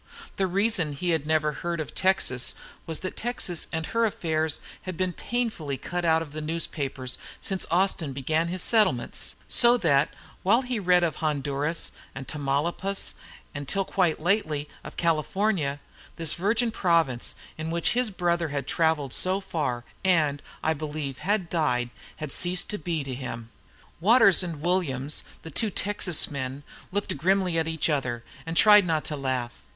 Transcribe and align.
The 0.37 0.47
reason 0.47 0.93
he 0.93 1.11
had 1.11 1.27
never 1.27 1.51
heard 1.51 1.79
of 1.79 1.93
Texas 1.93 2.55
was 2.87 3.01
that 3.01 3.15
Texas 3.15 3.67
and 3.71 3.85
her 3.85 4.03
affairs 4.03 4.59
had 4.81 4.97
been 4.97 5.13
painfully 5.13 5.77
cut 5.77 6.03
out 6.03 6.23
of 6.23 6.33
his 6.33 6.41
newspapers 6.41 7.19
since 7.39 7.67
Austin 7.69 8.11
began 8.11 8.47
his 8.47 8.63
settlements; 8.63 9.35
so 9.47 9.77
that, 9.77 10.11
while 10.41 10.63
he 10.63 10.79
read 10.79 11.03
of 11.03 11.17
Honduras 11.17 11.91
and 12.15 12.27
Tamaulipas, 12.27 13.13
and, 13.53 13.67
till 13.67 13.85
quite 13.85 14.19
lately, 14.19 14.67
of 14.83 14.97
California, 14.97 15.79
this 16.15 16.33
virgin 16.33 16.71
province, 16.71 17.35
in 17.55 17.69
which 17.69 17.89
his 17.91 18.09
brother 18.09 18.47
had 18.47 18.65
travelled 18.65 19.13
so 19.13 19.39
far, 19.39 19.83
and, 20.03 20.41
I 20.63 20.73
believe, 20.73 21.19
had 21.19 21.47
died, 21.47 21.91
had 22.15 22.31
ceased 22.31 22.71
to 22.71 22.79
be 22.79 23.03
to 23.03 23.13
him. 23.13 23.51
Waters 23.99 24.41
and 24.41 24.61
Williams, 24.61 25.23
the 25.43 25.51
two 25.51 25.69
Texas 25.69 26.31
men, 26.31 26.63
looked 26.91 27.15
grimly 27.17 27.59
at 27.59 27.67
each 27.67 27.87
other 27.87 28.23
and 28.47 28.57
tried 28.57 28.87
not 28.87 29.03
to 29.05 29.15
laugh. 29.15 29.51